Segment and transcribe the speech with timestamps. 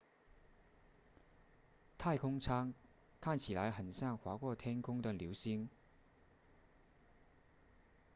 [1.99, 2.73] 太空舱
[3.19, 5.69] 看起来很像划过天空的流星